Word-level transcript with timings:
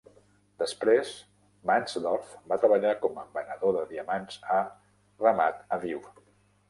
Després, 0.61 1.11
Mansdorf 1.71 2.31
va 2.53 2.57
treballar 2.63 2.95
com 3.03 3.21
a 3.25 3.25
venedor 3.37 3.77
de 3.79 3.85
diamants 3.95 4.41
a 4.57 4.59
Ramat 5.27 5.63
Aviv. 5.79 6.09